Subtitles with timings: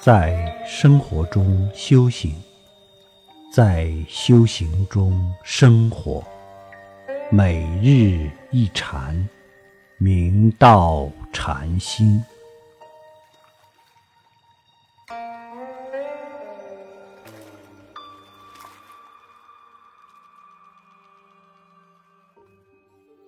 [0.00, 2.32] 在生活中修行，
[3.52, 6.22] 在修行中生活，
[7.32, 9.28] 每日一禅，
[9.98, 12.22] 明道禅心。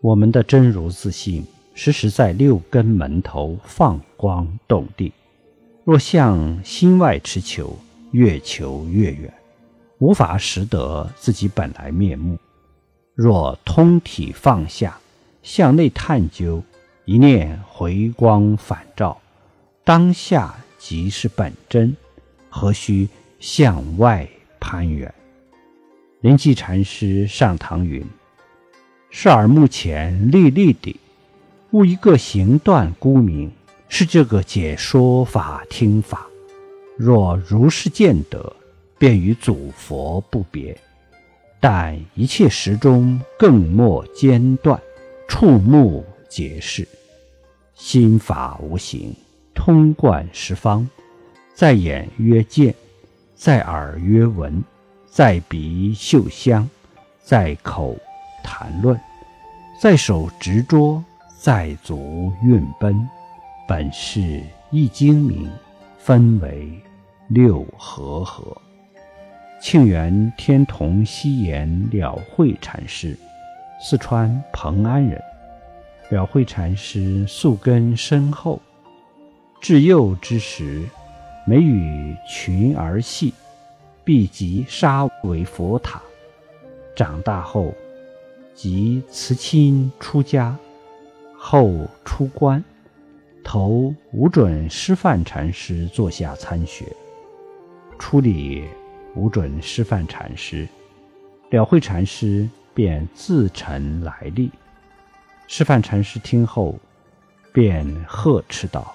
[0.00, 5.12] 我们的真如自信，时时在六根门头放光动地。
[5.90, 7.76] 若向心外持求，
[8.12, 9.34] 越求越远，
[9.98, 12.36] 无法识得自己本来面目；
[13.16, 15.00] 若通体放下，
[15.42, 16.62] 向内探究，
[17.06, 19.20] 一念回光返照，
[19.82, 21.96] 当下即是本真，
[22.48, 23.08] 何须
[23.40, 24.28] 向外
[24.60, 25.12] 攀援？
[26.20, 28.06] 灵济禅师上堂云。
[29.10, 31.00] 视耳目前历历的，
[31.72, 33.50] 悟一个行断孤名，
[33.90, 36.26] 是这个解说法听法。
[36.96, 38.56] 若如是见得，
[38.96, 40.74] 便与祖佛不别。
[41.60, 44.80] 但一切时中，更莫间断，
[45.28, 46.88] 触目皆是。
[47.74, 49.14] 心法无形，
[49.54, 50.88] 通贯十方，
[51.54, 52.74] 在眼曰见，
[53.34, 54.62] 在耳曰闻，
[55.10, 56.66] 在鼻嗅香，
[57.22, 57.94] 在口。
[58.42, 58.98] 谈论，
[59.82, 61.04] 在手执着，
[61.38, 63.06] 在足运奔，
[63.70, 65.48] 本是一精明，
[65.96, 66.68] 分为
[67.28, 68.44] 六合合。
[69.62, 73.16] 庆元天童西岩了慧禅师，
[73.80, 75.22] 四川蓬安人。
[76.08, 78.60] 了慧禅师宿根深厚，
[79.60, 80.82] 至幼之时，
[81.46, 83.32] 每与群儿戏，
[84.02, 86.02] 必即沙为佛塔。
[86.96, 87.72] 长大后。
[88.52, 90.56] 即辞亲出家，
[91.38, 91.72] 后
[92.04, 92.62] 出关，
[93.42, 96.84] 投无准师范禅师座下参学。
[97.98, 98.64] 初礼
[99.14, 100.68] 无准师范禅师，
[101.50, 104.50] 了慧禅师便自陈来历。
[105.46, 106.78] 师范禅师听后，
[107.52, 108.94] 便呵斥道：“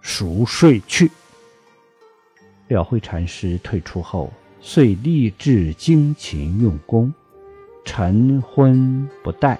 [0.00, 1.10] 熟睡去！”
[2.68, 7.12] 了慧禅师退出后，遂立志精勤用功。
[7.84, 9.58] 晨昏不怠，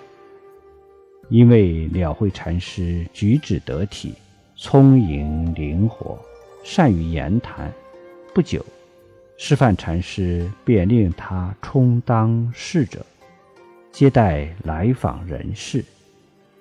[1.29, 4.15] 因为了慧禅师举止得体、
[4.57, 6.19] 聪颖灵活，
[6.62, 7.73] 善于言谈。
[8.35, 8.65] 不久，
[9.37, 13.05] 师范禅师便令他充当侍者，
[13.91, 15.85] 接待来访人士，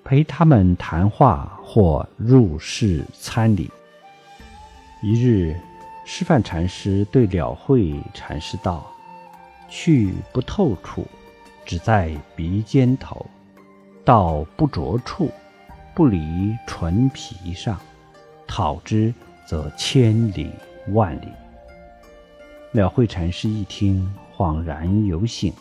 [0.02, 3.70] 陪他们谈话或入室参礼。
[5.02, 5.54] 一日，
[6.04, 8.90] 师范禅师对了慧禅师道
[9.68, 11.06] ：“去不透处。”
[11.66, 13.24] 只在鼻尖头，
[14.04, 15.30] 到不着处，
[15.94, 17.78] 不离唇皮上，
[18.46, 19.12] 讨之
[19.46, 20.50] 则千里
[20.88, 21.28] 万里。
[22.72, 25.52] 了慧禅师一听，恍然有醒，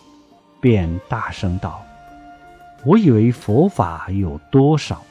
[0.59, 1.81] 便大声道
[2.83, 5.01] ：“我以为佛法有多少，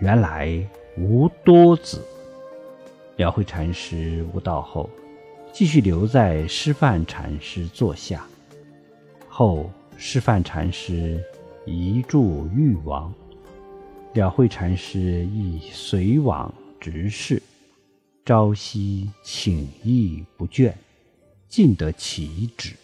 [0.00, 0.64] 原来
[0.96, 2.04] 无多子。”
[3.16, 4.88] 了慧禅师悟道后，
[5.52, 8.24] 继续留在师范禅师座下，
[9.28, 9.68] 后。
[9.98, 11.18] 师范禅师
[11.66, 13.12] 移住玉王，
[14.14, 17.42] 了慧禅师亦随往直视，
[18.24, 20.72] 朝夕请意不倦，
[21.48, 22.76] 尽得其旨。